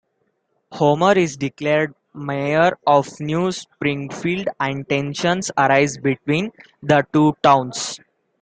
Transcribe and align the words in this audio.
Homer 0.71 1.11
is 1.15 1.37
declared 1.37 1.93
mayor 2.15 2.75
of 2.87 3.07
New 3.19 3.51
Springfield 3.51 4.47
and 4.59 4.89
tensions 4.89 5.51
arise 5.55 5.99
between 5.99 6.51
the 6.81 7.05
two 7.13 7.37
towns. 7.43 7.99